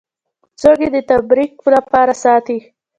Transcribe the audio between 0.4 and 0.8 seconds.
څوک